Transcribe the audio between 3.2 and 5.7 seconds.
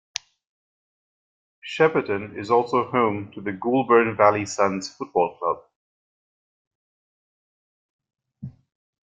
to the Goulburn Valley Suns Football Club.